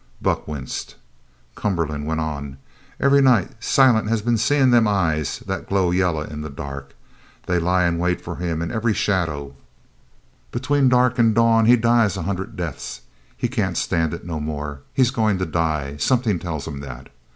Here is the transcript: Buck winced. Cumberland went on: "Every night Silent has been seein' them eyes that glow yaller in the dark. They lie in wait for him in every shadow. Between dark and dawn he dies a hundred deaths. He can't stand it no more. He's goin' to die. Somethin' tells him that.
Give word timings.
Buck 0.19 0.47
winced. 0.47 0.95
Cumberland 1.53 2.07
went 2.07 2.19
on: 2.19 2.57
"Every 2.99 3.21
night 3.21 3.51
Silent 3.63 4.09
has 4.09 4.23
been 4.23 4.35
seein' 4.35 4.71
them 4.71 4.87
eyes 4.87 5.43
that 5.45 5.69
glow 5.69 5.91
yaller 5.91 6.25
in 6.25 6.41
the 6.41 6.49
dark. 6.49 6.95
They 7.45 7.59
lie 7.59 7.85
in 7.85 7.99
wait 7.99 8.19
for 8.19 8.37
him 8.37 8.63
in 8.63 8.71
every 8.71 8.95
shadow. 8.95 9.53
Between 10.51 10.89
dark 10.89 11.19
and 11.19 11.35
dawn 11.35 11.67
he 11.67 11.75
dies 11.75 12.17
a 12.17 12.23
hundred 12.23 12.55
deaths. 12.55 13.01
He 13.37 13.47
can't 13.47 13.77
stand 13.77 14.11
it 14.11 14.25
no 14.25 14.39
more. 14.39 14.81
He's 14.91 15.11
goin' 15.11 15.37
to 15.37 15.45
die. 15.45 15.97
Somethin' 15.97 16.39
tells 16.39 16.67
him 16.67 16.79
that. 16.79 17.09